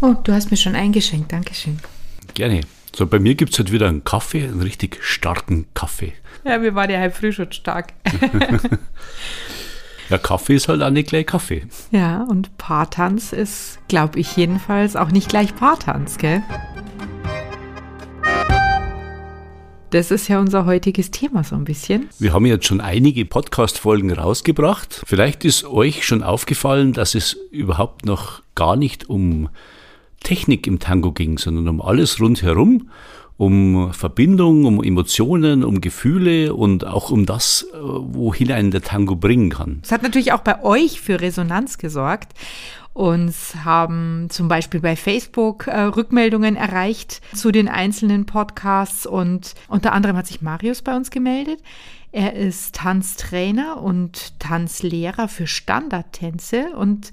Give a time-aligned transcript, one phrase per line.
[0.00, 1.78] Oh, du hast mir schon eingeschenkt, Dankeschön.
[2.34, 2.60] Gerne.
[2.94, 6.12] So, bei mir gibt es halt wieder einen Kaffee, einen richtig starken Kaffee.
[6.44, 7.92] Ja, mir war der halb früh schon stark.
[10.10, 11.66] ja, Kaffee ist halt auch nicht gleich Kaffee.
[11.90, 16.42] Ja, und Paartanz ist, glaube ich jedenfalls, auch nicht gleich Paartanz, gell?
[19.90, 22.08] Das ist ja unser heutiges Thema so ein bisschen.
[22.18, 25.02] Wir haben jetzt schon einige Podcast-Folgen rausgebracht.
[25.06, 29.48] Vielleicht ist euch schon aufgefallen, dass es überhaupt noch gar nicht um
[30.24, 32.90] Technik im Tango ging, sondern um alles rundherum,
[33.36, 39.14] um Verbindung, um Emotionen, um Gefühle und auch um das, äh, wohin einen der Tango
[39.14, 39.80] bringen kann.
[39.82, 42.32] Es hat natürlich auch bei euch für Resonanz gesorgt.
[42.92, 49.92] Uns haben zum Beispiel bei Facebook äh, Rückmeldungen erreicht zu den einzelnen Podcasts und unter
[49.92, 51.60] anderem hat sich Marius bei uns gemeldet.
[52.12, 57.10] Er ist Tanztrainer und Tanzlehrer für Standardtänze und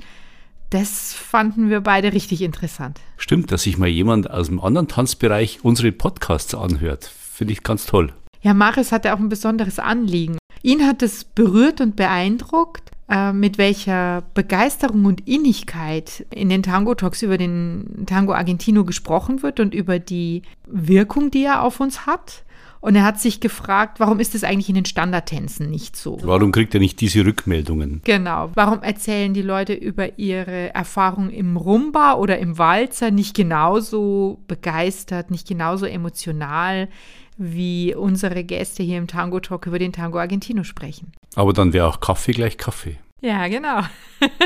[0.72, 3.00] das fanden wir beide richtig interessant.
[3.18, 7.06] Stimmt, dass sich mal jemand aus dem anderen Tanzbereich unsere Podcasts anhört.
[7.06, 8.14] Finde ich ganz toll.
[8.42, 10.38] Ja, Marius hatte auch ein besonderes Anliegen.
[10.64, 16.96] Ihn hat es berührt und beeindruckt, äh, mit welcher Begeisterung und Innigkeit in den Tango
[16.96, 22.06] Talks über den Tango Argentino gesprochen wird und über die Wirkung, die er auf uns
[22.06, 22.44] hat.
[22.82, 26.18] Und er hat sich gefragt, warum ist es eigentlich in den Standardtänzen nicht so?
[26.24, 28.02] Warum kriegt er nicht diese Rückmeldungen?
[28.04, 28.50] Genau.
[28.56, 35.30] Warum erzählen die Leute über ihre Erfahrung im Rumba oder im Walzer nicht genauso begeistert,
[35.30, 36.90] nicht genauso emotional,
[37.38, 41.12] wie unsere Gäste hier im Tango Talk über den Tango Argentino sprechen?
[41.36, 42.98] Aber dann wäre auch Kaffee gleich Kaffee.
[43.22, 43.82] Ja, genau.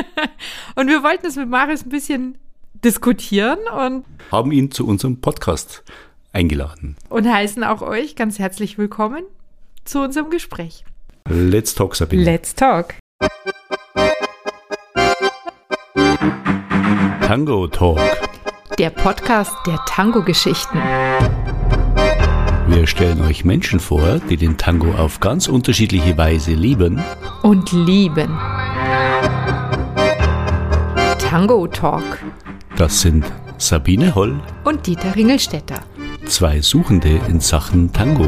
[0.76, 2.38] und wir wollten es mit Marius ein bisschen
[2.84, 5.82] diskutieren und haben ihn zu unserem Podcast
[6.36, 6.96] eingeladen.
[7.08, 9.24] Und heißen auch euch ganz herzlich willkommen
[9.84, 10.84] zu unserem Gespräch.
[11.28, 12.22] Let's talk, Sabine.
[12.24, 12.94] Let's talk.
[17.26, 17.98] Tango Talk.
[18.78, 20.78] Der Podcast der Tango-Geschichten.
[22.68, 27.02] Wir stellen euch Menschen vor, die den Tango auf ganz unterschiedliche Weise lieben
[27.42, 28.38] und lieben.
[31.18, 32.18] Tango Talk.
[32.76, 33.24] Das sind
[33.56, 35.80] Sabine Holl und Dieter Ringelstetter.
[36.26, 38.24] Zwei Suchende in Sachen Tango.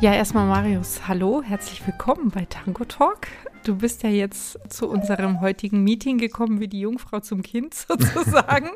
[0.00, 3.26] Ja, erstmal Marius, hallo, herzlich willkommen bei Tango Talk.
[3.64, 8.70] Du bist ja jetzt zu unserem heutigen Meeting gekommen wie die Jungfrau zum Kind sozusagen,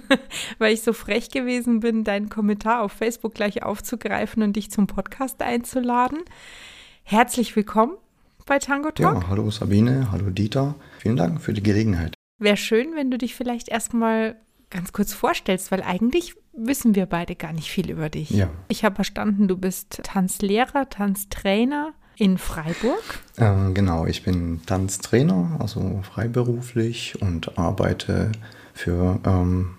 [0.58, 4.86] weil ich so frech gewesen bin, deinen Kommentar auf Facebook gleich aufzugreifen und dich zum
[4.86, 6.18] Podcast einzuladen.
[7.08, 7.96] Herzlich willkommen
[8.46, 9.22] bei Tango Talk.
[9.22, 10.74] Ja, hallo Sabine, hallo Dieter.
[10.98, 12.14] Vielen Dank für die Gelegenheit.
[12.40, 14.34] Wäre schön, wenn du dich vielleicht erstmal
[14.70, 18.30] ganz kurz vorstellst, weil eigentlich wissen wir beide gar nicht viel über dich.
[18.30, 18.50] Ja.
[18.66, 23.20] Ich habe verstanden, du bist Tanzlehrer, Tanztrainer in Freiburg.
[23.36, 28.32] Äh, genau, ich bin Tanztrainer, also freiberuflich und arbeite
[28.74, 29.76] für ähm,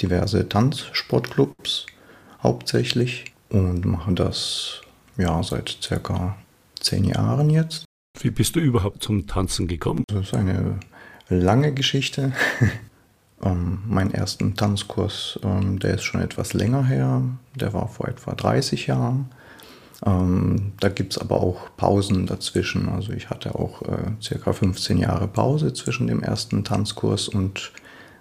[0.00, 1.86] diverse Tanzsportclubs
[2.44, 4.82] hauptsächlich und mache das
[5.16, 6.36] ja seit circa
[6.84, 7.84] zehn Jahren jetzt.
[8.20, 10.04] Wie bist du überhaupt zum Tanzen gekommen?
[10.06, 10.78] Das ist eine
[11.28, 12.32] lange Geschichte.
[13.42, 17.22] ähm, meinen ersten Tanzkurs, ähm, der ist schon etwas länger her.
[17.54, 19.30] Der war vor etwa 30 Jahren.
[20.06, 22.88] Ähm, da gibt es aber auch Pausen dazwischen.
[22.88, 27.72] Also ich hatte auch äh, circa 15 Jahre Pause zwischen dem ersten Tanzkurs und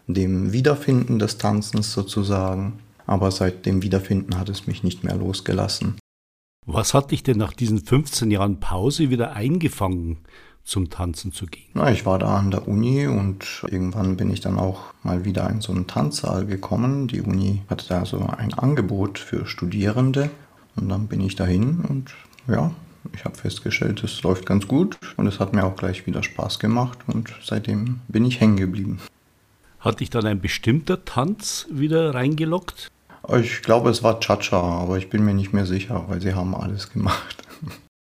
[0.07, 2.79] dem Wiederfinden des Tanzens sozusagen.
[3.05, 5.95] Aber seit dem Wiederfinden hat es mich nicht mehr losgelassen.
[6.65, 10.19] Was hat dich denn nach diesen 15 Jahren Pause wieder eingefangen,
[10.63, 11.69] zum Tanzen zu gehen?
[11.73, 15.49] Na, ich war da an der Uni und irgendwann bin ich dann auch mal wieder
[15.49, 17.07] in so einen Tanzsaal gekommen.
[17.07, 20.29] Die Uni hatte da so ein Angebot für Studierende
[20.77, 22.13] und dann bin ich dahin und
[22.47, 22.71] ja,
[23.13, 26.59] ich habe festgestellt, es läuft ganz gut und es hat mir auch gleich wieder Spaß
[26.59, 28.99] gemacht und seitdem bin ich hängen geblieben.
[29.79, 32.89] Hat dich dann ein bestimmter Tanz wieder reingelockt?
[33.37, 36.55] Ich glaube, es war Cha-Cha, aber ich bin mir nicht mehr sicher, weil sie haben
[36.55, 37.43] alles gemacht.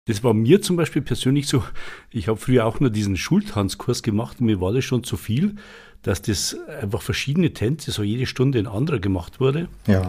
[0.06, 1.64] Das war mir zum Beispiel persönlich so,
[2.12, 5.56] ich habe früher auch nur diesen Schultanzkurs gemacht und mir war das schon zu viel,
[6.02, 9.68] dass das einfach verschiedene Tänze, so jede Stunde ein anderer gemacht wurde.
[9.86, 10.08] Ja.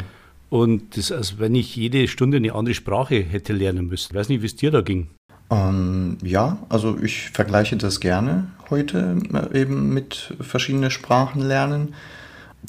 [0.50, 4.12] Und das, als wenn ich jede Stunde eine andere Sprache hätte lernen müssen.
[4.12, 5.08] Ich weiß nicht, wie es dir da ging.
[5.50, 11.94] Ähm, ja, also ich vergleiche das gerne heute äh, eben mit verschiedenen Sprachen lernen.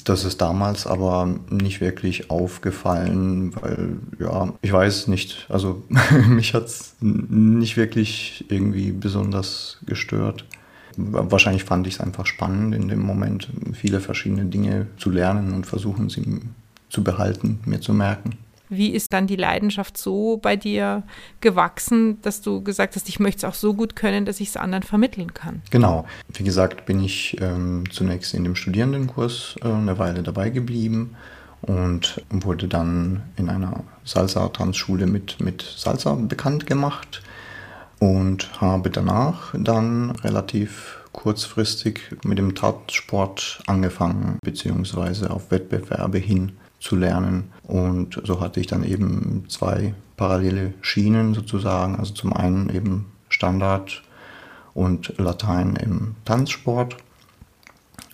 [0.03, 5.83] Das ist damals aber nicht wirklich aufgefallen, weil, ja, ich weiß nicht, also
[6.27, 10.45] mich hat es nicht wirklich irgendwie besonders gestört.
[10.95, 15.65] Wahrscheinlich fand ich es einfach spannend, in dem Moment viele verschiedene Dinge zu lernen und
[15.65, 16.41] versuchen sie
[16.89, 18.37] zu behalten, mir zu merken.
[18.69, 21.03] Wie ist dann die Leidenschaft so bei dir
[21.41, 24.57] gewachsen, dass du gesagt hast, ich möchte es auch so gut können, dass ich es
[24.57, 25.61] anderen vermitteln kann?
[25.71, 26.05] Genau.
[26.33, 31.15] Wie gesagt, bin ich ähm, zunächst in dem Studierendenkurs äh, eine Weile dabei geblieben
[31.61, 37.21] und wurde dann in einer Salsa-Tanzschule mit, mit Salsa bekannt gemacht
[37.99, 46.95] und habe danach dann relativ kurzfristig mit dem Tanzsport angefangen, beziehungsweise auf Wettbewerbe hin zu
[46.95, 47.51] lernen.
[47.63, 51.95] Und so hatte ich dann eben zwei parallele Schienen sozusagen.
[51.97, 54.03] Also zum einen eben Standard
[54.73, 56.97] und Latein im Tanzsport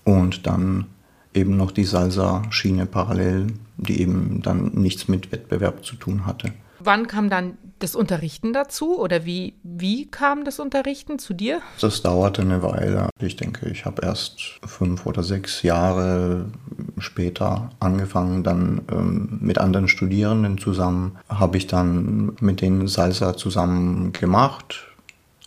[0.03, 0.85] und dann
[1.33, 3.47] eben noch die Salsa-Schiene parallel,
[3.77, 6.53] die eben dann nichts mit Wettbewerb zu tun hatte.
[6.85, 11.61] Wann kam dann das Unterrichten dazu oder wie, wie kam das Unterrichten zu dir?
[11.81, 13.09] Das dauerte eine Weile.
[13.19, 16.45] Ich denke, ich habe erst fünf oder sechs Jahre
[16.99, 24.13] später angefangen, dann ähm, mit anderen Studierenden zusammen, habe ich dann mit denen Salsa zusammen
[24.13, 24.87] gemacht,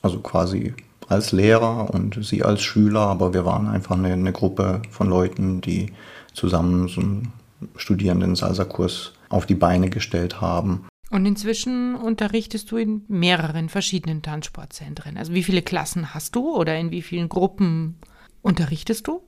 [0.03, 0.75] also quasi
[1.09, 5.61] als Lehrer und sie als Schüler, aber wir waren einfach eine, eine Gruppe von Leuten,
[5.61, 5.93] die
[6.35, 7.33] zusammen so einen
[7.77, 10.88] Studierenden Salsa-Kurs auf die Beine gestellt haben.
[11.11, 15.17] Und inzwischen unterrichtest du in mehreren verschiedenen Tanzsportzentren.
[15.17, 17.97] Also wie viele Klassen hast du oder in wie vielen Gruppen
[18.43, 19.23] unterrichtest du?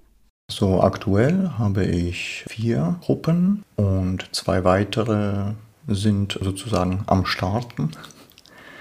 [0.51, 5.53] So aktuell habe ich vier Gruppen und zwei weitere
[5.87, 7.93] sind sozusagen am Starten.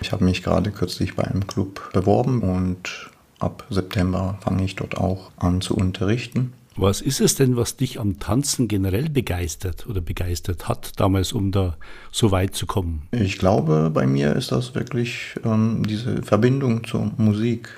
[0.01, 3.09] Ich habe mich gerade kürzlich bei einem Club beworben und
[3.39, 6.53] ab September fange ich dort auch an zu unterrichten.
[6.81, 11.51] Was ist es denn, was dich am Tanzen generell begeistert oder begeistert hat, damals, um
[11.51, 11.75] da
[12.09, 13.01] so weit zu kommen?
[13.11, 17.69] Ich glaube, bei mir ist das wirklich ähm, diese Verbindung zur Musik.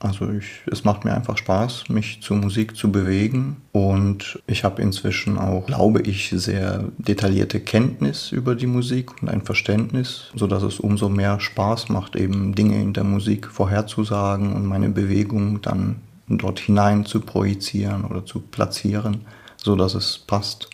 [0.00, 4.80] Also ich, es macht mir einfach Spaß, mich zur Musik zu bewegen und ich habe
[4.80, 10.80] inzwischen auch, glaube ich, sehr detaillierte Kenntnis über die Musik und ein Verständnis, sodass es
[10.80, 15.96] umso mehr Spaß macht, eben Dinge in der Musik vorherzusagen und meine Bewegung dann
[16.28, 19.22] dort hinein zu projizieren oder zu platzieren,
[19.56, 20.68] so dass es passt.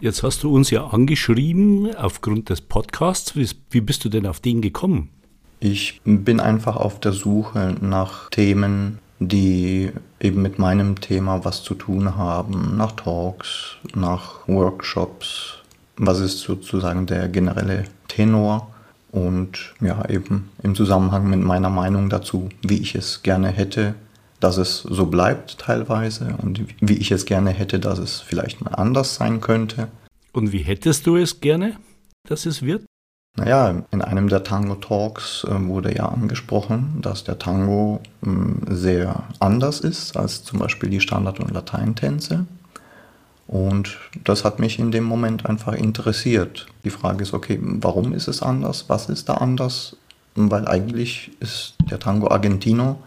[0.00, 3.36] Jetzt hast du uns ja angeschrieben aufgrund des Podcasts.
[3.36, 5.10] Wie, wie bist du denn auf den gekommen?
[5.58, 11.74] Ich bin einfach auf der Suche nach Themen, die eben mit meinem Thema was zu
[11.74, 15.58] tun haben, nach Talks, nach Workshops.
[15.98, 18.70] Was ist sozusagen der generelle Tenor?
[19.12, 23.94] Und ja, eben im Zusammenhang mit meiner Meinung dazu, wie ich es gerne hätte,
[24.40, 28.74] dass es so bleibt teilweise und wie ich es gerne hätte, dass es vielleicht mal
[28.74, 29.88] anders sein könnte.
[30.32, 31.76] Und wie hättest du es gerne,
[32.26, 32.84] dass es wird?
[33.36, 38.28] Naja, in einem der Tango Talks äh, wurde ja angesprochen, dass der Tango äh,
[38.68, 42.46] sehr anders ist als zum Beispiel die Standard- und Lateintänze.
[43.46, 46.66] Und das hat mich in dem Moment einfach interessiert.
[46.84, 48.84] Die Frage ist, okay, warum ist es anders?
[48.88, 49.96] Was ist da anders?
[50.36, 53.00] Weil eigentlich ist der Tango Argentino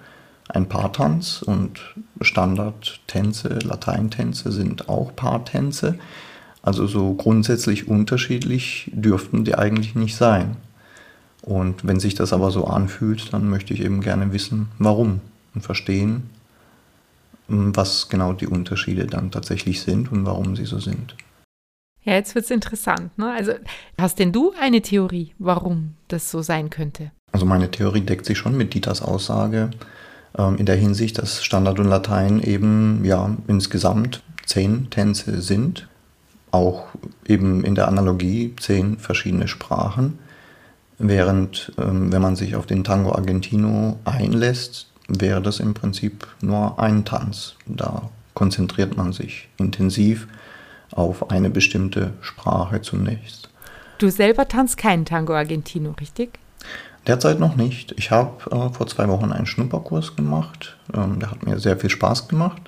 [0.53, 5.97] ein Paartanz und Standardtänze, Lateintänze sind auch Paartänze.
[6.61, 10.55] Also so grundsätzlich unterschiedlich dürften die eigentlich nicht sein.
[11.41, 15.19] Und wenn sich das aber so anfühlt, dann möchte ich eben gerne wissen, warum
[15.53, 16.29] und verstehen,
[17.47, 21.15] was genau die Unterschiede dann tatsächlich sind und warum sie so sind.
[22.03, 23.17] Ja, jetzt wird es interessant.
[23.17, 23.31] Ne?
[23.31, 23.53] Also
[23.97, 27.11] hast denn du eine Theorie, warum das so sein könnte?
[27.31, 29.79] Also meine Theorie deckt sich schon mit Dieters Aussage, ähm,
[30.35, 35.87] in der Hinsicht, dass Standard und Latein eben ja insgesamt zehn Tänze sind,
[36.51, 36.87] auch
[37.25, 40.19] eben in der Analogie zehn verschiedene Sprachen,
[40.97, 46.79] während ähm, wenn man sich auf den Tango Argentino einlässt, wäre das im Prinzip nur
[46.79, 47.55] ein Tanz.
[47.65, 50.27] Da konzentriert man sich intensiv
[50.91, 53.49] auf eine bestimmte Sprache zunächst.
[53.97, 56.39] Du selber tanzt keinen Tango Argentino, richtig?
[57.07, 57.93] Derzeit noch nicht.
[57.97, 60.77] Ich habe äh, vor zwei Wochen einen Schnupperkurs gemacht.
[60.93, 62.61] Ähm, der hat mir sehr viel Spaß gemacht.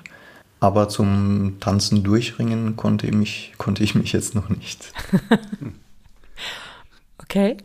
[0.60, 4.92] Aber zum Tanzen durchringen konnte ich mich, konnte ich mich jetzt noch nicht.
[7.18, 7.56] okay.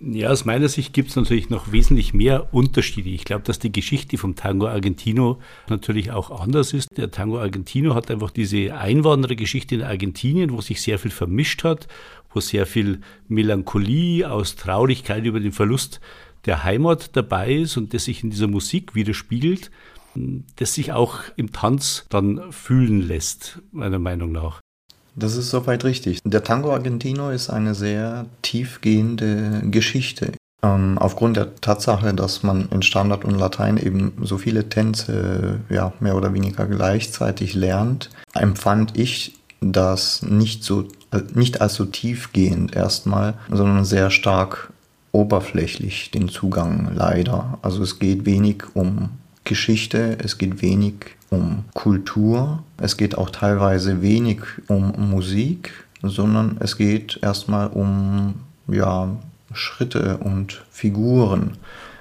[0.00, 3.08] Ja, aus meiner Sicht gibt es natürlich noch wesentlich mehr Unterschiede.
[3.10, 6.96] Ich glaube, dass die Geschichte vom Tango Argentino natürlich auch anders ist.
[6.96, 11.88] Der Tango Argentino hat einfach diese Einwanderergeschichte in Argentinien, wo sich sehr viel vermischt hat,
[12.32, 16.00] wo sehr viel Melancholie aus Traurigkeit über den Verlust
[16.46, 19.70] der Heimat dabei ist und das sich in dieser Musik widerspiegelt,
[20.56, 24.60] das sich auch im Tanz dann fühlen lässt, meiner Meinung nach.
[25.14, 26.20] Das ist soweit richtig.
[26.24, 30.32] Der Tango Argentino ist eine sehr tiefgehende Geschichte.
[30.62, 35.92] Ähm, aufgrund der Tatsache, dass man in Standard und Latein eben so viele Tänze ja,
[36.00, 40.86] mehr oder weniger gleichzeitig lernt, empfand ich das nicht so
[41.34, 44.72] nicht als so tiefgehend erstmal, sondern sehr stark
[45.12, 47.58] oberflächlich den Zugang leider.
[47.62, 49.10] Also es geht wenig um
[49.44, 50.94] Geschichte, es geht wenig
[51.30, 55.72] um Kultur, es geht auch teilweise wenig um Musik,
[56.02, 58.34] sondern es geht erstmal um
[58.68, 59.16] ja,
[59.52, 61.56] Schritte und Figuren.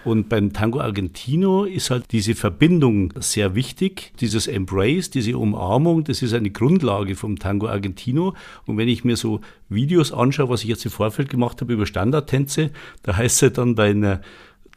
[0.07, 4.13] Und beim Tango Argentino ist halt diese Verbindung sehr wichtig.
[4.21, 8.33] Dieses Embrace, diese Umarmung, das ist eine Grundlage vom Tango Argentino.
[8.65, 11.85] Und wenn ich mir so Videos anschaue, was ich jetzt im Vorfeld gemacht habe über
[11.85, 12.71] Standardtänze,
[13.03, 14.21] da heißt es dann bei einer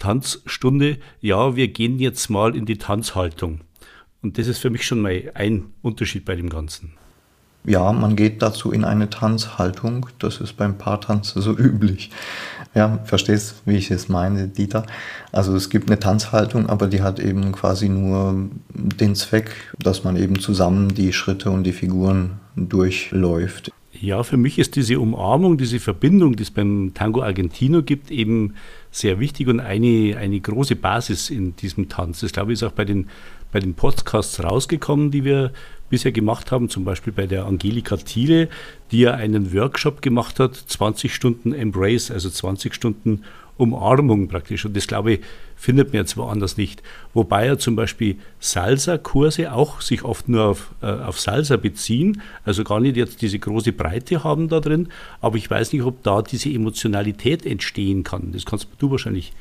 [0.00, 3.60] Tanzstunde, ja, wir gehen jetzt mal in die Tanzhaltung.
[4.22, 6.94] Und das ist für mich schon mal ein Unterschied bei dem Ganzen.
[7.64, 10.07] Ja, man geht dazu in eine Tanzhaltung.
[10.19, 12.11] Das ist beim Paartanz so üblich.
[12.75, 14.87] Ja, verstehst, wie ich es meine, Dieter?
[15.33, 20.17] Also es gibt eine Tanzhaltung, aber die hat eben quasi nur den Zweck, dass man
[20.17, 23.73] eben zusammen die Schritte und die Figuren durchläuft.
[23.93, 28.55] Ja, für mich ist diese Umarmung, diese Verbindung, die es beim Tango Argentino gibt, eben
[28.90, 32.21] sehr wichtig und eine, eine große Basis in diesem Tanz.
[32.21, 33.09] Das glaube ich ist auch bei den,
[33.52, 35.52] bei den Podcasts rausgekommen, die wir
[35.90, 38.49] bisher gemacht haben, zum Beispiel bei der Angelika Thiele,
[38.90, 43.25] die ja einen Workshop gemacht hat, 20 Stunden Embrace, also 20 Stunden
[43.61, 44.64] Umarmung praktisch.
[44.64, 45.20] Und das, glaube ich,
[45.54, 46.82] findet man jetzt woanders nicht.
[47.12, 52.64] Wobei ja zum Beispiel Salsa-Kurse auch sich oft nur auf, äh, auf Salsa beziehen, also
[52.64, 54.88] gar nicht jetzt diese große Breite haben da drin.
[55.20, 58.32] Aber ich weiß nicht, ob da diese Emotionalität entstehen kann.
[58.32, 59.32] Das kannst du wahrscheinlich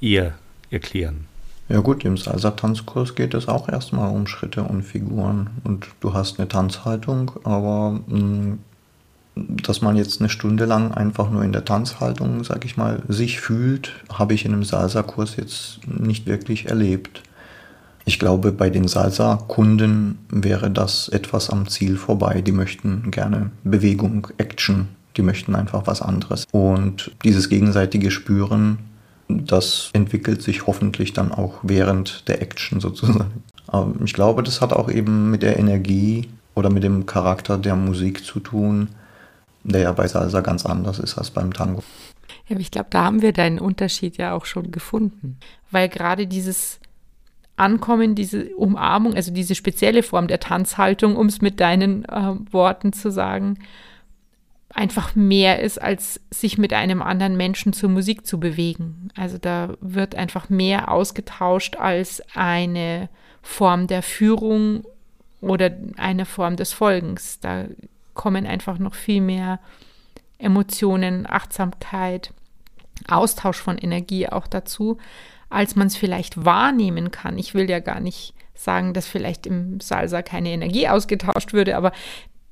[0.00, 0.38] eher
[0.70, 1.26] erklären.
[1.68, 6.38] Ja gut, im Salsa-Tanzkurs geht es auch erstmal um Schritte und Figuren und du hast
[6.38, 8.58] eine Tanzhaltung, aber mm,
[9.34, 13.40] dass man jetzt eine Stunde lang einfach nur in der Tanzhaltung, sag ich mal, sich
[13.40, 17.22] fühlt, habe ich in einem Salsa-Kurs jetzt nicht wirklich erlebt.
[18.06, 22.40] Ich glaube, bei den Salsa-Kunden wäre das etwas am Ziel vorbei.
[22.40, 26.46] Die möchten gerne Bewegung, Action, die möchten einfach was anderes.
[26.52, 28.78] Und dieses gegenseitige Spüren
[29.28, 33.42] das entwickelt sich hoffentlich dann auch während der Action sozusagen.
[33.66, 37.76] Aber ich glaube, das hat auch eben mit der Energie oder mit dem Charakter der
[37.76, 38.88] Musik zu tun,
[39.64, 41.82] der ja bei Salsa ganz anders ist als beim Tango.
[42.46, 45.38] Ja, aber ich glaube, da haben wir deinen Unterschied ja auch schon gefunden.
[45.70, 46.78] Weil gerade dieses
[47.56, 52.92] Ankommen, diese Umarmung, also diese spezielle Form der Tanzhaltung, um es mit deinen äh, Worten
[52.92, 53.58] zu sagen,
[54.74, 59.08] einfach mehr ist, als sich mit einem anderen Menschen zur Musik zu bewegen.
[59.16, 63.08] Also da wird einfach mehr ausgetauscht als eine
[63.42, 64.84] Form der Führung
[65.40, 67.40] oder eine Form des Folgens.
[67.40, 67.66] Da
[68.14, 69.60] kommen einfach noch viel mehr
[70.38, 72.32] Emotionen, Achtsamkeit,
[73.08, 74.98] Austausch von Energie auch dazu,
[75.48, 77.38] als man es vielleicht wahrnehmen kann.
[77.38, 81.92] Ich will ja gar nicht sagen, dass vielleicht im Salsa keine Energie ausgetauscht würde, aber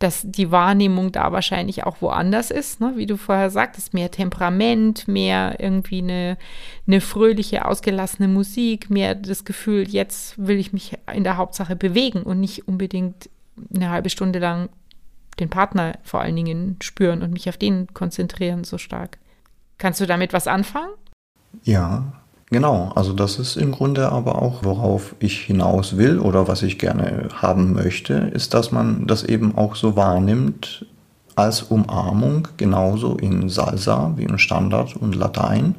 [0.05, 2.93] dass die Wahrnehmung da wahrscheinlich auch woanders ist, ne?
[2.97, 6.37] wie du vorher sagtest, mehr Temperament, mehr irgendwie eine,
[6.87, 12.23] eine fröhliche, ausgelassene Musik, mehr das Gefühl, jetzt will ich mich in der Hauptsache bewegen
[12.23, 13.31] und nicht unbedingt
[13.75, 14.69] eine halbe Stunde lang
[15.41, 19.17] den Partner vor allen Dingen spüren und mich auf den konzentrieren so stark.
[19.79, 20.93] Kannst du damit was anfangen?
[21.63, 22.13] Ja,
[22.55, 26.79] Genau, also das ist im Grunde aber auch, worauf ich hinaus will oder was ich
[26.79, 30.87] gerne haben möchte, ist, dass man das eben auch so wahrnimmt
[31.35, 35.75] als Umarmung, genauso in Salsa wie im Standard und Latein,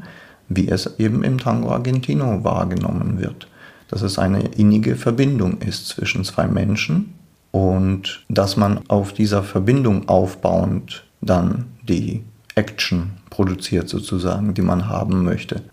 [0.49, 3.47] wie es eben im Tango Argentino wahrgenommen wird.
[3.87, 7.13] Dass es eine innige Verbindung ist zwischen zwei Menschen
[7.51, 15.23] und dass man auf dieser Verbindung aufbauend dann die Action produziert sozusagen, die man haben
[15.23, 15.63] möchte.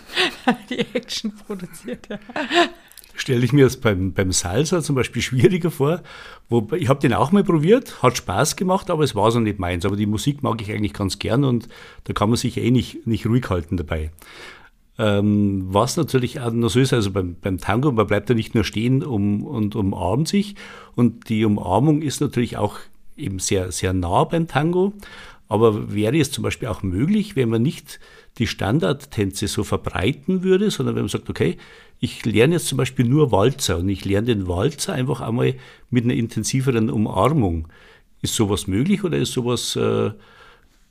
[0.70, 2.18] die Action produziert, ja.
[3.16, 6.02] Stelle ich mir das beim, beim Salsa zum Beispiel schwieriger vor.
[6.48, 9.58] Wo, ich habe den auch mal probiert, hat Spaß gemacht, aber es war so nicht
[9.58, 9.84] meins.
[9.84, 11.68] Aber die Musik mag ich eigentlich ganz gern und
[12.04, 14.10] da kann man sich eh nicht, nicht ruhig halten dabei.
[14.98, 18.54] Ähm, was natürlich auch noch so ist, also beim, beim Tango, man bleibt ja nicht
[18.54, 20.54] nur stehen um, und umarmt sich.
[20.94, 22.78] Und die Umarmung ist natürlich auch
[23.16, 24.94] eben sehr, sehr nah beim Tango.
[25.50, 27.98] Aber wäre es zum Beispiel auch möglich, wenn man nicht
[28.38, 31.56] die Standardtänze so verbreiten würde, sondern wenn man sagt, okay,
[31.98, 35.54] ich lerne jetzt zum Beispiel nur Walzer und ich lerne den Walzer einfach einmal
[35.90, 37.66] mit einer intensiveren Umarmung.
[38.22, 40.12] Ist sowas möglich oder ist sowas äh,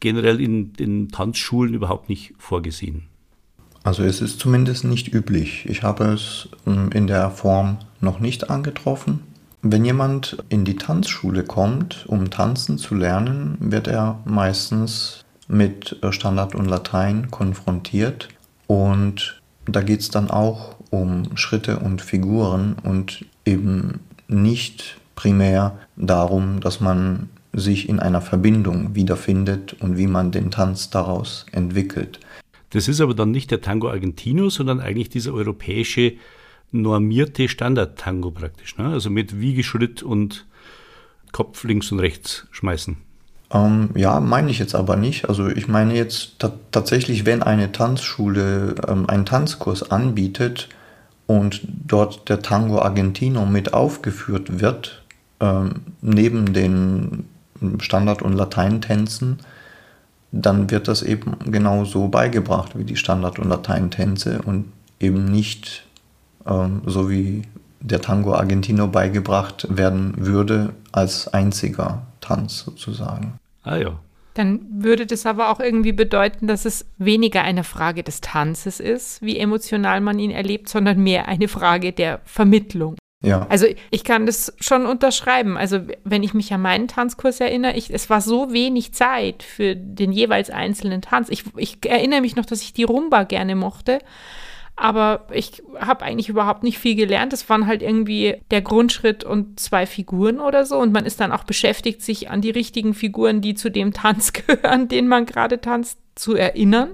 [0.02, 3.04] generell in den Tanzschulen überhaupt nicht vorgesehen?
[3.84, 5.66] Also es ist zumindest nicht üblich.
[5.70, 9.22] Ich habe es ähm, in der Form noch nicht angetroffen.
[9.62, 16.56] Wenn jemand in die Tanzschule kommt, um tanzen zu lernen, wird er meistens mit Standard
[16.56, 18.30] und Latein konfrontiert.
[18.68, 26.62] Und da geht es dann auch um Schritte und Figuren und eben nicht primär darum,
[26.62, 32.20] dass man sich in einer Verbindung wiederfindet und wie man den Tanz daraus entwickelt.
[32.70, 36.14] Das ist aber dann nicht der Tango Argentino, sondern eigentlich dieser europäische
[36.72, 38.78] normierte Standard-Tango praktisch.
[38.78, 38.88] Ne?
[38.88, 40.46] Also mit Wiegeschritt und
[41.32, 42.98] Kopf links und rechts schmeißen.
[43.52, 45.28] Ähm, ja, meine ich jetzt aber nicht.
[45.28, 46.40] Also ich meine jetzt
[46.72, 50.70] tatsächlich, wenn eine Tanzschule ähm, einen Tanzkurs anbietet
[51.26, 55.04] und dort der Tango Argentino mit aufgeführt wird,
[55.40, 57.26] ähm, neben den
[57.80, 59.40] Standard- und Lateintänzen,
[60.32, 65.86] dann wird das eben genau so beigebracht wie die Standard- und Lateintänze und eben nicht
[66.86, 67.44] so wie
[67.82, 73.40] der Tango Argentino beigebracht werden würde als einziger Tanz sozusagen.
[73.64, 74.00] Ah ja.
[74.34, 79.22] Dann würde das aber auch irgendwie bedeuten, dass es weniger eine Frage des Tanzes ist,
[79.22, 82.96] wie emotional man ihn erlebt, sondern mehr eine Frage der Vermittlung.
[83.22, 83.46] Ja.
[83.50, 85.58] Also ich kann das schon unterschreiben.
[85.58, 89.76] Also wenn ich mich an meinen Tanzkurs erinnere, ich, es war so wenig Zeit für
[89.76, 91.28] den jeweils einzelnen Tanz.
[91.30, 94.00] Ich, ich erinnere mich noch, dass ich die Rumba gerne mochte.
[94.82, 97.34] Aber ich habe eigentlich überhaupt nicht viel gelernt.
[97.34, 100.78] Es waren halt irgendwie der Grundschritt und zwei Figuren oder so.
[100.78, 104.32] Und man ist dann auch beschäftigt, sich an die richtigen Figuren, die zu dem Tanz
[104.48, 106.92] gehören, den man gerade tanzt, zu erinnern.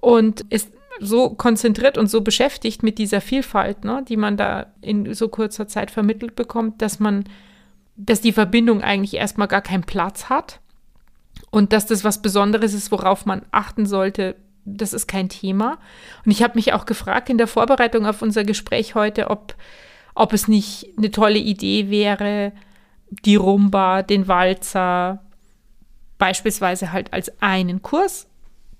[0.00, 5.12] Und ist so konzentriert und so beschäftigt mit dieser Vielfalt, ne, die man da in
[5.12, 7.24] so kurzer Zeit vermittelt bekommt, dass man,
[7.96, 10.60] dass die Verbindung eigentlich erstmal gar keinen Platz hat
[11.50, 15.78] und dass das was Besonderes ist, worauf man achten sollte, das ist kein Thema.
[16.24, 19.54] Und ich habe mich auch gefragt in der Vorbereitung auf unser Gespräch heute, ob,
[20.14, 22.52] ob es nicht eine tolle Idee wäre,
[23.24, 25.22] die Rumba, den Walzer
[26.18, 28.26] beispielsweise halt als einen Kurs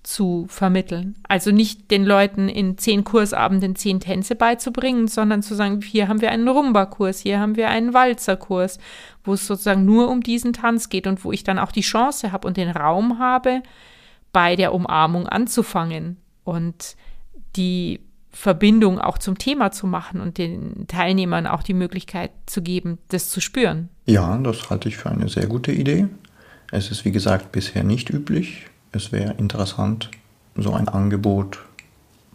[0.02, 1.16] zu vermitteln.
[1.28, 6.20] Also nicht den Leuten in zehn Kursabenden zehn Tänze beizubringen, sondern zu sagen, hier haben
[6.20, 8.78] wir einen Rumba-Kurs, hier haben wir einen Walzer-Kurs,
[9.24, 12.30] wo es sozusagen nur um diesen Tanz geht und wo ich dann auch die Chance
[12.30, 13.62] habe und den Raum habe,
[14.36, 16.94] bei der Umarmung anzufangen und
[17.56, 18.00] die
[18.32, 23.30] Verbindung auch zum Thema zu machen und den Teilnehmern auch die Möglichkeit zu geben, das
[23.30, 23.88] zu spüren.
[24.04, 26.08] Ja, das halte ich für eine sehr gute Idee.
[26.70, 28.66] Es ist, wie gesagt, bisher nicht üblich.
[28.92, 30.10] Es wäre interessant,
[30.54, 31.60] so ein Angebot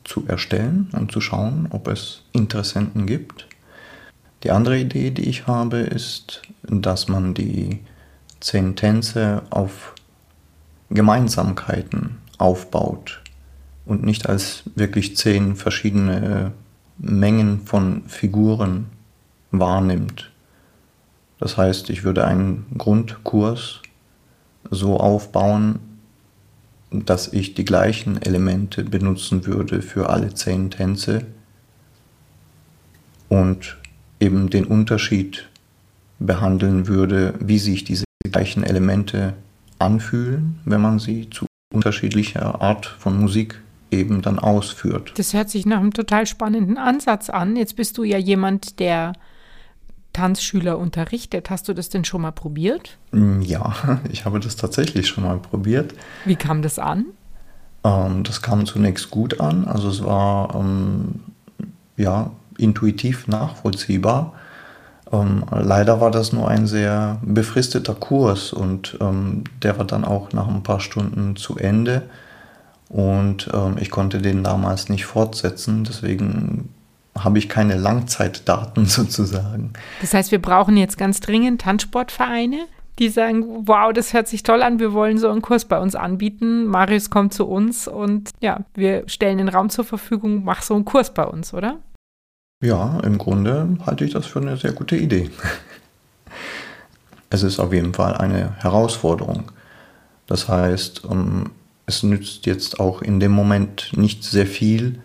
[0.04, 3.46] zu erstellen und zu schauen, ob es Interessenten gibt.
[4.44, 7.82] Die andere Idee, die ich habe, ist, dass man die
[8.40, 9.94] zehn Tänze auf
[10.94, 13.22] Gemeinsamkeiten aufbaut
[13.86, 16.52] und nicht als wirklich zehn verschiedene
[16.98, 18.88] Mengen von Figuren
[19.52, 20.32] wahrnimmt.
[21.40, 23.82] Das heißt, ich würde einen Grundkurs
[24.70, 25.80] so aufbauen,
[26.92, 31.26] dass ich die gleichen Elemente benutzen würde für alle zehn Tänze
[33.30, 33.78] und
[34.20, 35.50] eben den Unterschied
[36.20, 39.34] behandeln würde, wie sich diese gleichen Elemente
[39.82, 45.14] anfühlen, wenn man sie zu unterschiedlicher Art von Musik eben dann ausführt.
[45.18, 47.56] Das hört sich nach einem total spannenden Ansatz an.
[47.56, 49.14] Jetzt bist du ja jemand, der
[50.14, 51.50] Tanzschüler unterrichtet.
[51.50, 52.98] Hast du das denn schon mal probiert?
[53.12, 53.74] Mm, ja,
[54.12, 55.94] ich habe das tatsächlich schon mal probiert.
[56.26, 57.06] Wie kam das an?
[57.84, 59.66] Ähm, das kam zunächst gut an.
[59.66, 61.22] Also es war ähm,
[61.98, 64.34] ja intuitiv nachvollziehbar.
[65.12, 70.32] Ähm, leider war das nur ein sehr befristeter Kurs und ähm, der war dann auch
[70.32, 72.04] nach ein paar Stunden zu Ende
[72.90, 76.70] und ähm, ich konnte den damals nicht fortsetzen, deswegen
[77.18, 79.74] habe ich keine Langzeitdaten sozusagen.
[80.02, 82.66] Das heißt, wir brauchen jetzt ganz dringend Tanzsportvereine,
[83.00, 85.96] die sagen, wow, das hört sich toll an, wir wollen so einen Kurs bei uns
[85.96, 86.66] anbieten.
[86.66, 90.86] Marius kommt zu uns und ja, wir stellen den Raum zur Verfügung, mach so einen
[90.86, 91.78] Kurs bei uns, oder?
[92.62, 95.32] Ja, im Grunde halte ich das für eine sehr gute Idee.
[97.32, 99.52] Es ist auf jeden Fall eine Herausforderung.
[100.28, 101.50] Das heißt, ähm,
[101.88, 105.00] es nützt jetzt auch in dem Moment nicht sehr viel,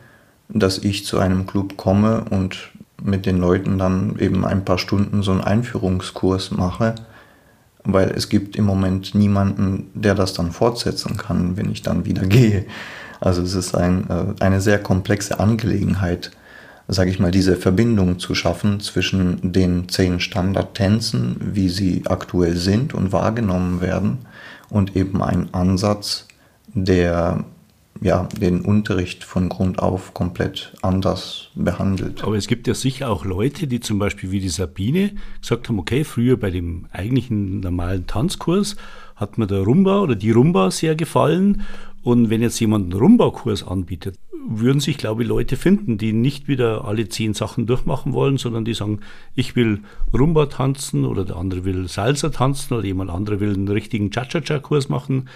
[0.48, 5.22] dass ich zu einem Club komme und mit den Leuten dann eben ein paar Stunden
[5.22, 6.94] so einen Einführungskurs mache,
[7.84, 12.26] weil es gibt im Moment niemanden, der das dann fortsetzen kann, wenn ich dann wieder
[12.26, 12.66] gehe.
[13.18, 16.32] Also es ist ein, äh, eine sehr komplexe Angelegenheit
[16.88, 22.94] sage ich mal, diese Verbindung zu schaffen zwischen den zehn Standardtänzen, wie sie aktuell sind
[22.94, 24.18] und wahrgenommen werden,
[24.68, 26.26] und eben ein Ansatz,
[26.74, 27.44] der
[28.00, 32.22] ja, den Unterricht von Grund auf komplett anders behandelt.
[32.24, 35.78] Aber es gibt ja sicher auch Leute, die zum Beispiel wie die Sabine gesagt haben,
[35.78, 38.76] okay, früher bei dem eigentlichen normalen Tanzkurs
[39.14, 41.62] hat mir der Rumba oder die Rumba sehr gefallen.
[42.02, 44.16] Und wenn jetzt jemand einen Rumba-Kurs anbietet,
[44.48, 48.64] würden sich, glaube ich, Leute finden, die nicht wieder alle zehn Sachen durchmachen wollen, sondern
[48.64, 49.00] die sagen,
[49.34, 49.80] ich will
[50.16, 54.88] Rumba tanzen oder der andere will Salsa tanzen oder jemand andere will einen richtigen Cha-Cha-Cha-Kurs
[54.88, 55.28] machen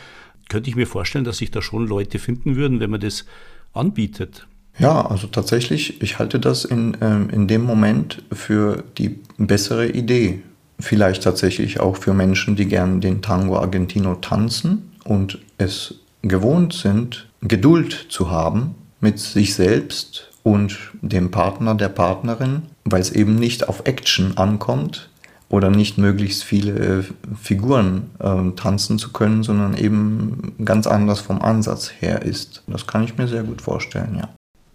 [0.50, 3.24] könnte ich mir vorstellen, dass sich da schon Leute finden würden, wenn man das
[3.72, 4.46] anbietet.
[4.78, 10.42] Ja, also tatsächlich, ich halte das in, ähm, in dem Moment für die bessere Idee.
[10.78, 17.28] Vielleicht tatsächlich auch für Menschen, die gern den Tango Argentino tanzen und es gewohnt sind,
[17.42, 23.68] Geduld zu haben mit sich selbst und dem Partner, der Partnerin, weil es eben nicht
[23.68, 25.09] auf Action ankommt,
[25.50, 27.04] oder nicht möglichst viele äh,
[27.40, 32.62] Figuren äh, tanzen zu können, sondern eben ganz anders vom Ansatz her ist.
[32.68, 34.28] Das kann ich mir sehr gut vorstellen, ja.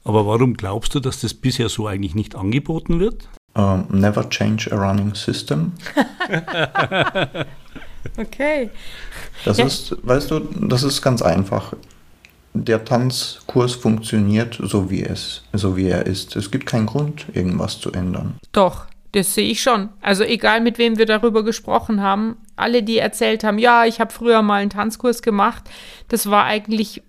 [0.03, 3.27] Aber warum glaubst du, dass das bisher so eigentlich nicht angeboten wird?
[3.57, 5.71] Uh, never change a running system.
[8.17, 8.69] okay.
[9.45, 9.65] Das ja.
[9.65, 11.73] ist, weißt du, das ist ganz einfach.
[12.53, 16.35] Der Tanzkurs funktioniert so wie es, so wie er ist.
[16.35, 18.35] Es gibt keinen Grund, irgendwas zu ändern.
[18.51, 18.85] Doch,
[19.15, 19.89] das sehe ich schon.
[20.01, 24.11] Also egal, mit wem wir darüber gesprochen haben, alle, die erzählt haben, ja, ich habe
[24.11, 25.63] früher mal einen Tanzkurs gemacht,
[26.09, 27.01] das war eigentlich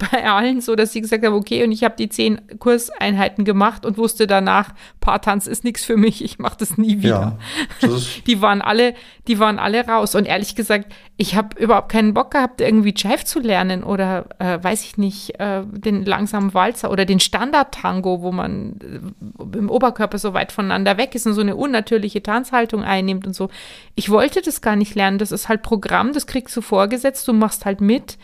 [0.00, 3.84] bei allen so, dass sie gesagt haben, okay, und ich habe die zehn Kurseinheiten gemacht
[3.84, 7.38] und wusste danach, Paartanz ist nichts für mich, ich mache das nie wieder.
[7.80, 8.94] Ja, das die waren alle,
[9.28, 10.14] die waren alle raus.
[10.14, 14.58] Und ehrlich gesagt, ich habe überhaupt keinen Bock gehabt, irgendwie Jive zu lernen oder äh,
[14.62, 20.18] weiß ich nicht, äh, den langsamen Walzer oder den Standard-Tango, wo man äh, im Oberkörper
[20.18, 23.50] so weit voneinander weg ist und so eine unnatürliche Tanzhaltung einnimmt und so.
[23.94, 25.18] Ich wollte das gar nicht lernen.
[25.18, 28.16] Das ist halt Programm, das kriegst du vorgesetzt, du machst halt mit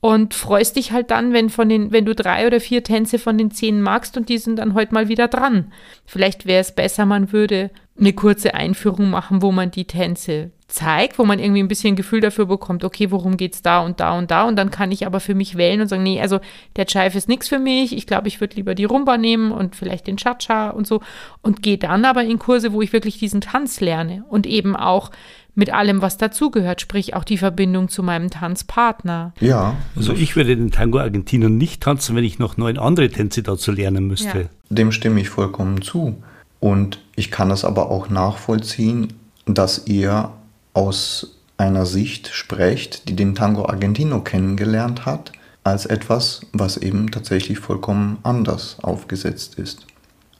[0.00, 3.36] und freust dich halt dann, wenn von den, wenn du drei oder vier Tänze von
[3.36, 5.72] den zehn magst und die sind dann heute mal wieder dran.
[6.06, 11.18] Vielleicht wäre es besser, man würde eine kurze Einführung machen, wo man die Tänze zeigt,
[11.18, 14.30] wo man irgendwie ein bisschen Gefühl dafür bekommt, okay, worum geht's da und da und
[14.30, 14.44] da.
[14.44, 16.40] Und dann kann ich aber für mich wählen und sagen, nee, also
[16.76, 19.74] der Jive ist nichts für mich, ich glaube, ich würde lieber die Rumba nehmen und
[19.74, 21.00] vielleicht den Cha-Cha und so.
[21.42, 25.10] Und gehe dann aber in Kurse, wo ich wirklich diesen Tanz lerne und eben auch
[25.58, 29.32] mit allem, was dazugehört, sprich auch die Verbindung zu meinem Tanzpartner.
[29.40, 29.74] Ja.
[29.96, 33.72] Also ich würde den Tango Argentino nicht tanzen, wenn ich noch neun andere Tänze dazu
[33.72, 34.38] lernen müsste.
[34.42, 34.48] Ja.
[34.70, 36.22] Dem stimme ich vollkommen zu.
[36.60, 39.14] Und ich kann es aber auch nachvollziehen,
[39.46, 40.30] dass ihr
[40.74, 45.32] aus einer Sicht sprecht, die den Tango Argentino kennengelernt hat,
[45.64, 49.86] als etwas, was eben tatsächlich vollkommen anders aufgesetzt ist.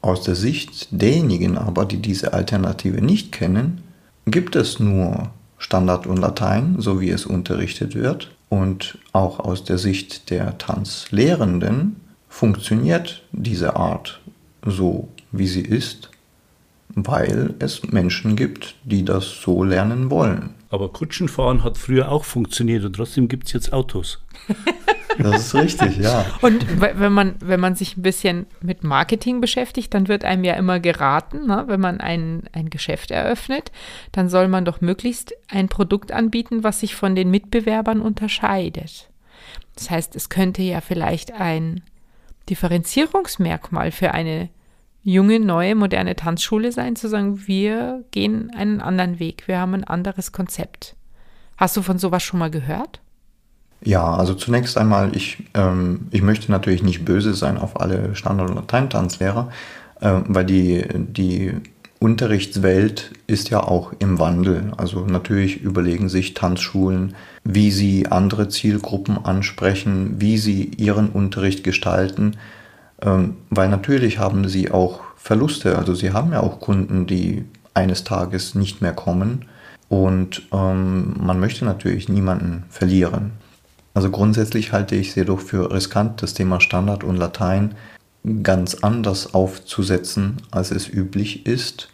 [0.00, 3.82] Aus der Sicht derjenigen aber, die diese Alternative nicht kennen,
[4.30, 8.30] gibt es nur Standard und Latein, so wie es unterrichtet wird.
[8.48, 11.96] Und auch aus der Sicht der Tanzlehrenden
[12.28, 14.20] funktioniert diese Art
[14.64, 16.10] so, wie sie ist,
[16.94, 20.54] weil es Menschen gibt, die das so lernen wollen.
[20.70, 24.22] Aber Kutschenfahren hat früher auch funktioniert und trotzdem gibt es jetzt Autos.
[25.18, 26.24] Das ist richtig, ja.
[26.42, 30.54] Und wenn man, wenn man sich ein bisschen mit Marketing beschäftigt, dann wird einem ja
[30.54, 31.64] immer geraten, ne?
[31.66, 33.72] wenn man ein, ein Geschäft eröffnet,
[34.12, 39.08] dann soll man doch möglichst ein Produkt anbieten, was sich von den Mitbewerbern unterscheidet.
[39.74, 41.82] Das heißt, es könnte ja vielleicht ein
[42.48, 44.50] Differenzierungsmerkmal für eine
[45.08, 49.84] junge, neue, moderne Tanzschule sein, zu sagen, wir gehen einen anderen Weg, wir haben ein
[49.84, 50.96] anderes Konzept.
[51.56, 53.00] Hast du von sowas schon mal gehört?
[53.82, 58.50] Ja, also zunächst einmal, ich, ähm, ich möchte natürlich nicht böse sein auf alle Standard-
[58.50, 59.50] und Lateintanzlehrer,
[60.00, 61.54] äh, weil die, die
[62.00, 64.72] Unterrichtswelt ist ja auch im Wandel.
[64.76, 72.32] Also natürlich überlegen sich Tanzschulen, wie sie andere Zielgruppen ansprechen, wie sie ihren Unterricht gestalten,
[72.32, 72.38] ähm,
[73.00, 75.78] weil natürlich haben sie auch Verluste.
[75.78, 79.44] Also sie haben ja auch Kunden, die eines Tages nicht mehr kommen
[79.88, 83.32] und ähm, man möchte natürlich niemanden verlieren.
[83.94, 87.74] Also grundsätzlich halte ich es jedoch für riskant, das Thema Standard und Latein
[88.42, 91.88] ganz anders aufzusetzen, als es üblich ist.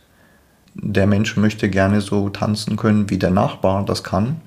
[0.75, 4.41] Der Mensch möchte gerne so tanzen können, wie der Nachbar das kann.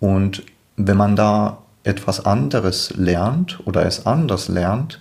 [0.00, 0.42] Und
[0.76, 4.98] wenn man da etwas anderes lernt oder es anders lernt,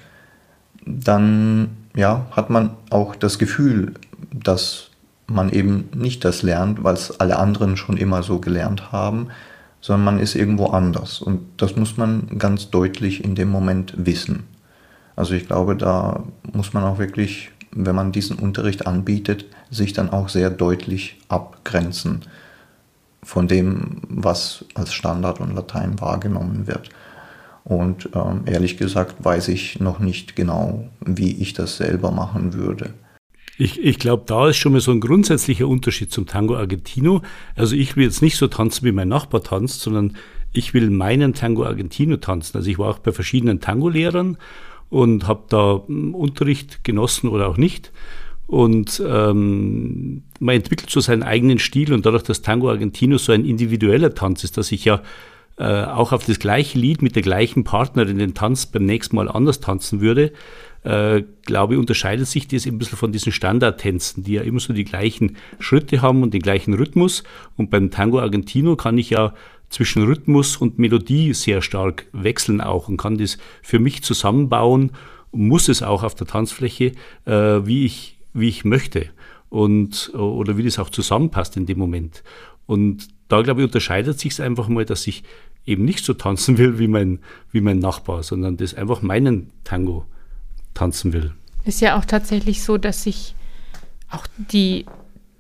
[0.86, 3.94] dann ja, hat man auch das Gefühl,
[4.32, 4.90] dass
[5.28, 9.28] man eben nicht das lernt, weil es alle anderen schon immer so gelernt haben,
[9.82, 11.22] sondern man ist irgendwo anders.
[11.22, 14.44] Und das muss man ganz deutlich in dem Moment wissen.
[15.16, 20.10] Also ich glaube, da muss man auch wirklich, wenn man diesen Unterricht anbietet, sich dann
[20.10, 22.22] auch sehr deutlich abgrenzen
[23.22, 26.90] von dem, was als Standard und Latein wahrgenommen wird.
[27.64, 32.94] Und ähm, ehrlich gesagt weiß ich noch nicht genau, wie ich das selber machen würde.
[33.58, 37.22] Ich, ich glaube, da ist schon mal so ein grundsätzlicher Unterschied zum Tango Argentino.
[37.56, 40.18] Also ich will jetzt nicht so tanzen, wie mein Nachbar tanzt, sondern
[40.52, 42.58] ich will meinen Tango Argentino tanzen.
[42.58, 44.38] Also ich war auch bei verschiedenen Tango-Lehrern
[44.90, 47.92] und habe da hm, Unterricht genossen oder auch nicht.
[48.48, 53.46] Und ähm, man entwickelt so seinen eigenen Stil und dadurch, dass Tango Argentino so ein
[53.46, 55.02] individueller Tanz ist, dass ich ja
[55.64, 59.30] äh, auch auf das gleiche Lied mit der gleichen Partnerin den Tanz beim nächsten Mal
[59.30, 60.34] anders tanzen würde,
[60.84, 64.74] äh, glaube ich, unterscheidet sich das ein bisschen von diesen Standardtänzen, die ja immer so
[64.74, 67.24] die gleichen Schritte haben und den gleichen Rhythmus.
[67.56, 69.34] Und beim Tango Argentino kann ich ja
[69.70, 74.92] zwischen Rhythmus und Melodie sehr stark wechseln auch und kann das für mich zusammenbauen,
[75.32, 76.92] muss es auch auf der Tanzfläche,
[77.24, 79.06] äh, wie ich, wie ich möchte
[79.48, 82.22] und oder wie das auch zusammenpasst in dem Moment.
[82.66, 85.24] Und da glaube ich unterscheidet sich es einfach mal, dass ich
[85.66, 87.20] eben nicht so tanzen will wie mein
[87.52, 90.06] wie mein Nachbar, sondern das einfach meinen Tango
[90.74, 91.34] tanzen will.
[91.66, 93.36] Ist ja auch tatsächlich so, dass sich
[94.10, 94.86] auch die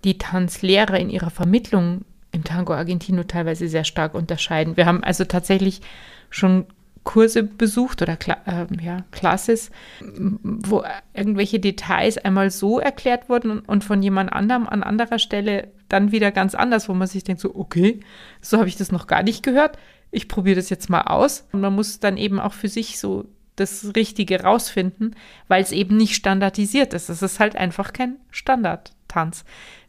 [0.03, 4.75] die Tanzlehrer in ihrer Vermittlung im Tango Argentino teilweise sehr stark unterscheiden.
[4.75, 5.81] Wir haben also tatsächlich
[6.29, 6.65] schon
[7.03, 10.83] Kurse besucht oder äh, ja, Classes, wo
[11.13, 16.31] irgendwelche Details einmal so erklärt wurden und von jemand anderem an anderer Stelle dann wieder
[16.31, 17.99] ganz anders, wo man sich denkt, so, okay,
[18.41, 19.77] so habe ich das noch gar nicht gehört.
[20.13, 21.45] Ich probiere das jetzt mal aus.
[21.51, 25.15] Und man muss dann eben auch für sich so das Richtige rausfinden,
[25.47, 27.09] weil es eben nicht standardisiert ist.
[27.09, 29.43] Es ist halt einfach kein Standardtanz.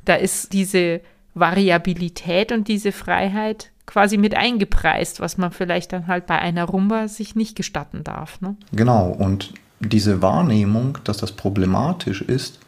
[0.04, 1.00] Da ist diese
[1.34, 7.08] Variabilität und diese Freiheit quasi mit eingepreist, was man vielleicht dann halt bei einer Rumba
[7.08, 8.40] sich nicht gestatten darf.
[8.40, 8.56] Ne?
[8.72, 12.60] Genau, und diese Wahrnehmung, dass das problematisch ist,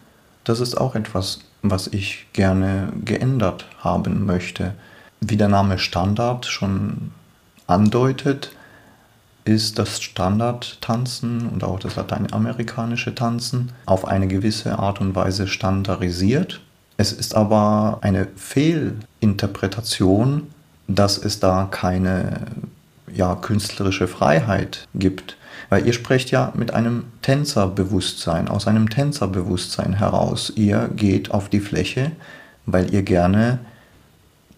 [0.44, 4.74] das ist auch etwas, was ich gerne geändert haben möchte.
[5.20, 7.12] Wie der Name Standard schon
[7.66, 8.52] andeutet,
[9.44, 16.60] ist das Standardtanzen und auch das lateinamerikanische Tanzen auf eine gewisse Art und Weise standardisiert
[16.96, 20.46] es ist aber eine Fehlinterpretation,
[20.88, 22.40] dass es da keine
[23.12, 25.36] ja, künstlerische Freiheit gibt.
[25.68, 30.52] Weil ihr sprecht ja mit einem Tänzerbewusstsein, aus einem Tänzerbewusstsein heraus.
[30.54, 32.12] Ihr geht auf die Fläche,
[32.66, 33.58] weil ihr gerne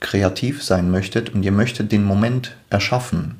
[0.00, 3.36] kreativ sein möchtet und ihr möchtet den Moment erschaffen.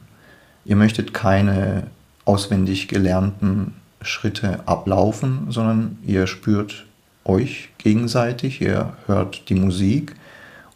[0.64, 1.84] Ihr möchtet keine
[2.24, 6.86] auswendig gelernten Schritte ablaufen, sondern ihr spürt
[7.24, 10.14] euch gegenseitig, ihr hört die Musik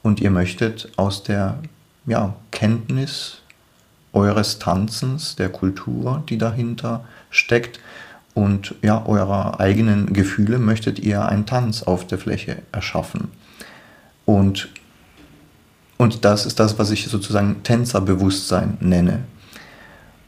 [0.02, 1.58] und ihr möchtet aus der
[2.06, 3.38] ja, Kenntnis
[4.12, 7.80] eures Tanzens, der Kultur, die dahinter steckt
[8.34, 13.28] und ja, eurer eigenen Gefühle möchtet ihr einen Tanz auf der Fläche erschaffen.
[14.24, 14.68] Und,
[16.02, 19.20] und das ist das, was ich sozusagen Tänzerbewusstsein nenne.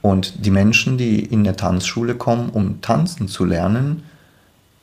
[0.02, 4.04] Und die Menschen, die in der Tanzschule kommen, um tanzen zu lernen,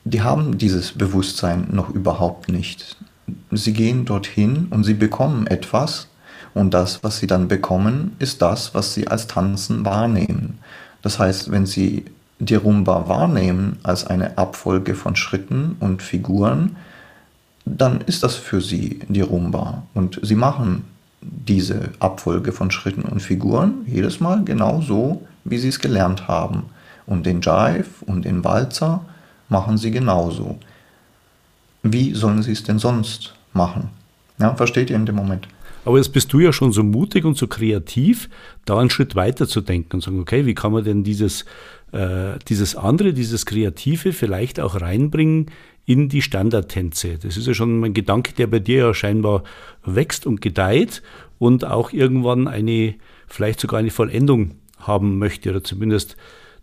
[0.04, 2.96] die haben dieses Bewusstsein noch überhaupt nicht.
[3.50, 6.08] Sie gehen dorthin und sie bekommen etwas
[6.52, 10.58] und das, was sie dann bekommen, ist das, was sie als Tanzen wahrnehmen.
[11.00, 12.04] Das heißt, wenn sie
[12.38, 16.76] die Rumba wahrnehmen als eine Abfolge von Schritten und Figuren,
[17.64, 19.84] dann ist das für sie die Rumba.
[19.94, 20.84] Und sie machen
[21.20, 26.64] diese Abfolge von Schritten und Figuren jedes Mal genau so, wie sie es gelernt haben.
[27.06, 29.04] Und den Jive und den Walzer
[29.48, 30.58] machen sie genauso.
[31.82, 33.90] Wie sollen sie es denn sonst machen?
[34.38, 35.48] Ja, versteht ihr in dem Moment?
[35.84, 38.28] Aber jetzt bist du ja schon so mutig und so kreativ,
[38.64, 41.44] da einen Schritt weiter zu denken und sagen, okay, wie kann man denn dieses,
[41.90, 45.46] äh, dieses andere, dieses Kreative vielleicht auch reinbringen
[45.84, 47.18] in die Standardtänze?
[47.18, 49.42] Das ist ja schon ein Gedanke, der bei dir ja scheinbar
[49.84, 51.02] wächst und gedeiht
[51.38, 52.94] und auch irgendwann eine,
[53.26, 56.16] vielleicht sogar eine Vollendung haben möchte oder zumindest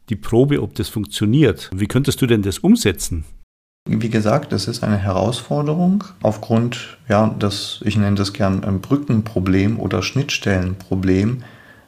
[0.09, 1.69] die Probe, ob das funktioniert.
[1.73, 3.25] Wie könntest du denn das umsetzen?
[3.87, 9.79] Wie gesagt, das ist eine Herausforderung aufgrund, ja, das, ich nenne das gern ein Brückenproblem
[9.79, 11.43] oder Schnittstellenproblem,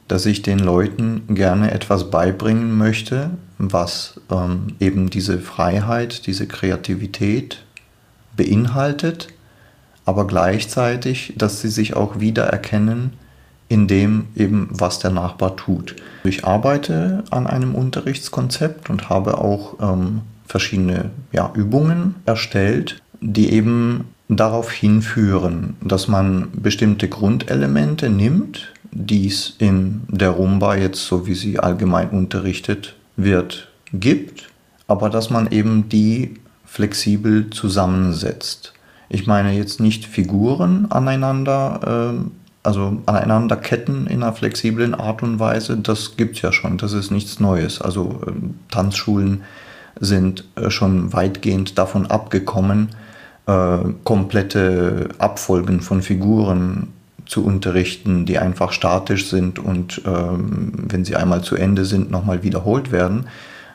[0.08, 3.32] dass ich den Leuten gerne etwas beibringen möchte,
[3.69, 7.63] was ähm, eben diese Freiheit, diese Kreativität
[8.36, 9.28] beinhaltet,
[10.06, 13.13] aber gleichzeitig, dass sie sich auch wiedererkennen
[13.69, 15.95] in dem eben, was der Nachbar tut.
[16.26, 24.06] Ich arbeite an einem Unterrichtskonzept und habe auch ähm, verschiedene ja, Übungen erstellt, die eben
[24.28, 31.36] darauf hinführen, dass man bestimmte Grundelemente nimmt, die es in der Rumba jetzt, so wie
[31.36, 34.50] sie allgemein unterrichtet wird, gibt,
[34.88, 38.74] aber dass man eben die flexibel zusammensetzt.
[39.10, 42.30] Ich meine jetzt nicht Figuren aneinander äh,
[42.63, 46.78] also aneinander ketten in einer flexiblen Art und Weise, das gibt es ja schon.
[46.78, 47.82] Das ist nichts Neues.
[47.82, 48.32] Also äh,
[48.69, 49.41] Tanzschulen
[50.00, 52.89] sind äh, schon weitgehend davon abgekommen,
[53.47, 56.89] äh, komplette Abfolgen von Figuren
[57.32, 62.44] zu unterrichten, die einfach statisch sind und ähm, wenn sie einmal zu Ende sind, nochmal
[62.44, 63.28] wiederholt werden.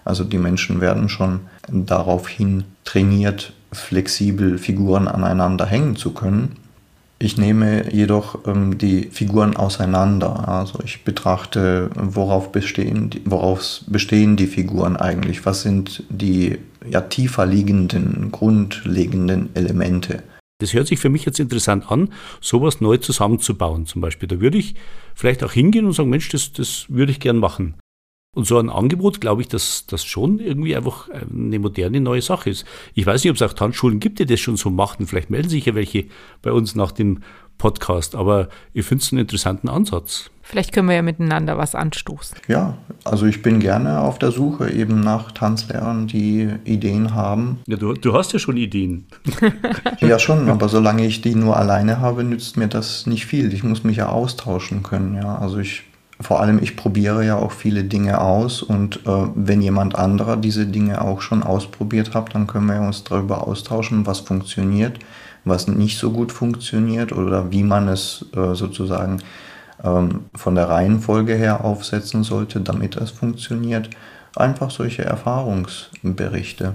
[0.04, 6.56] Also die Menschen werden schon daraufhin trainiert, flexibel Figuren aneinander hängen zu können.
[7.18, 10.50] Ich nehme jedoch ähm, die Figuren auseinander.
[10.50, 15.46] Also ich betrachte, worauf bestehen, worauf bestehen die Figuren eigentlich?
[15.46, 20.22] Was sind die ja, tiefer liegenden, grundlegenden Elemente?
[20.58, 24.28] Das hört sich für mich jetzt interessant an, sowas neu zusammenzubauen zum Beispiel.
[24.28, 24.74] Da würde ich
[25.14, 27.74] vielleicht auch hingehen und sagen, Mensch, das, das würde ich gern machen.
[28.34, 32.50] Und so ein Angebot, glaube ich, dass das schon irgendwie einfach eine moderne neue Sache
[32.50, 32.66] ist.
[32.94, 35.06] Ich weiß nicht, ob es auch Tanzschulen gibt, die das schon so machen.
[35.06, 36.04] Vielleicht melden sich ja welche
[36.42, 37.22] bei uns nach dem
[37.56, 38.14] Podcast.
[38.14, 40.30] Aber ich finde es einen interessanten Ansatz.
[40.48, 42.38] Vielleicht können wir ja miteinander was anstoßen.
[42.46, 47.58] Ja, also ich bin gerne auf der Suche eben nach Tanzlehrern, die Ideen haben.
[47.66, 49.06] Ja, du, du hast ja schon Ideen.
[50.00, 53.52] ja, schon, aber solange ich die nur alleine habe, nützt mir das nicht viel.
[53.52, 55.16] Ich muss mich ja austauschen können.
[55.16, 55.82] Ja, also ich
[56.20, 60.66] vor allem ich probiere ja auch viele Dinge aus und äh, wenn jemand anderer diese
[60.66, 64.98] Dinge auch schon ausprobiert hat, dann können wir uns darüber austauschen, was funktioniert,
[65.44, 69.18] was nicht so gut funktioniert oder wie man es äh, sozusagen
[69.86, 73.90] ähm, von der Reihenfolge her aufsetzen sollte, damit es funktioniert.
[74.34, 76.74] Einfach solche Erfahrungsberichte.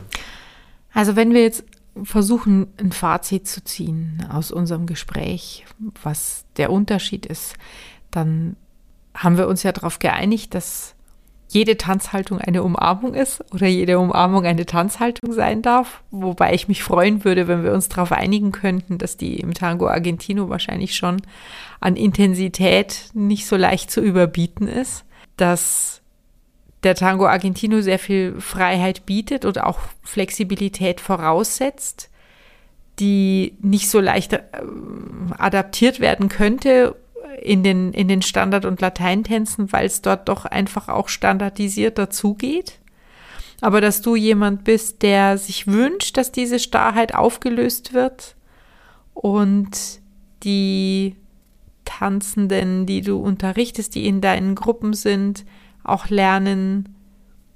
[0.93, 1.63] Also wenn wir jetzt
[2.03, 5.65] versuchen, ein Fazit zu ziehen aus unserem Gespräch,
[6.01, 7.55] was der Unterschied ist,
[8.09, 8.55] dann
[9.13, 10.95] haben wir uns ja darauf geeinigt, dass
[11.53, 16.01] jede Tanzhaltung eine Umarmung ist oder jede Umarmung eine Tanzhaltung sein darf.
[16.09, 19.89] Wobei ich mich freuen würde, wenn wir uns darauf einigen könnten, dass die im Tango
[19.89, 21.21] Argentino wahrscheinlich schon
[21.81, 25.03] an Intensität nicht so leicht zu überbieten ist.
[25.35, 26.01] Dass
[26.83, 32.09] der Tango Argentino sehr viel Freiheit bietet und auch Flexibilität voraussetzt,
[32.97, 34.41] die nicht so leicht äh,
[35.37, 36.95] adaptiert werden könnte
[37.41, 42.79] in den, in den Standard- und Lateintänzen, weil es dort doch einfach auch standardisiert dazugeht.
[43.61, 48.35] Aber dass du jemand bist, der sich wünscht, dass diese Starrheit aufgelöst wird
[49.13, 50.01] und
[50.43, 51.15] die
[51.85, 55.45] Tanzenden, die du unterrichtest, die in deinen Gruppen sind,
[55.83, 56.95] auch lernen,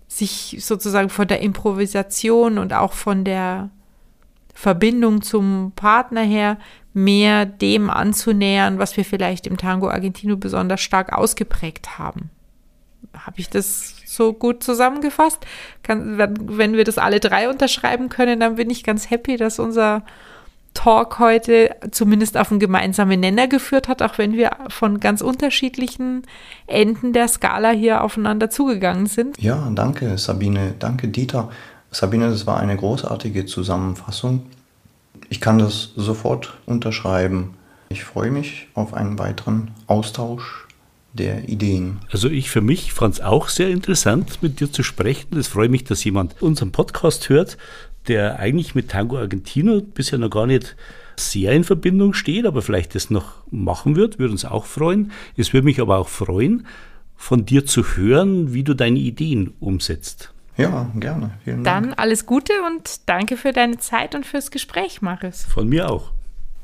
[0.07, 3.71] sich sozusagen von der Improvisation und auch von der
[4.53, 6.57] Verbindung zum Partner her
[6.95, 12.29] mehr dem anzunähern, was wir vielleicht im Tango Argentino besonders stark ausgeprägt haben.
[13.13, 15.45] Habe ich das so gut zusammengefasst?
[15.83, 20.03] Kann, wenn wir das alle drei unterschreiben können, dann bin ich ganz happy, dass unser
[20.73, 26.23] Talk heute zumindest auf einen gemeinsamen Nenner geführt hat, auch wenn wir von ganz unterschiedlichen
[26.65, 29.41] Enden der Skala hier aufeinander zugegangen sind.
[29.41, 31.49] Ja, danke Sabine, danke Dieter.
[31.91, 34.45] Sabine, das war eine großartige Zusammenfassung.
[35.29, 37.55] Ich kann das sofort unterschreiben.
[37.89, 40.67] Ich freue mich auf einen weiteren Austausch
[41.13, 41.99] der Ideen.
[42.11, 45.37] Also ich für mich fand es auch sehr interessant, mit dir zu sprechen.
[45.37, 47.57] Es freut mich, dass jemand unseren Podcast hört,
[48.07, 50.75] der eigentlich mit Tango Argentino bisher noch gar nicht
[51.17, 55.11] sehr in Verbindung steht, aber vielleicht das noch machen wird, würde uns auch freuen.
[55.37, 56.67] Es würde mich aber auch freuen,
[57.15, 60.33] von dir zu hören, wie du deine Ideen umsetzt.
[60.57, 61.31] Ja, gerne.
[61.43, 61.87] Vielen Dank.
[61.87, 65.43] Dann alles Gute und danke für deine Zeit und fürs Gespräch, Marius.
[65.43, 66.11] Von mir auch.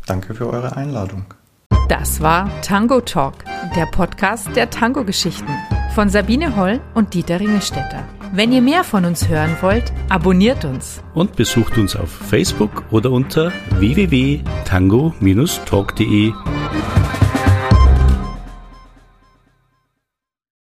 [0.06, 1.26] Danke für eure Einladung.
[1.90, 3.44] Das war Tango Talk,
[3.76, 5.52] der Podcast der Tango-Geschichten
[5.94, 8.08] von Sabine Holl und Dieter Ringestetter.
[8.34, 11.04] Wenn ihr mehr von uns hören wollt, abonniert uns.
[11.14, 16.32] Und besucht uns auf Facebook oder unter www.tango-talk.de.